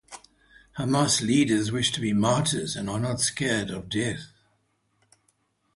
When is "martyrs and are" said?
2.11-2.99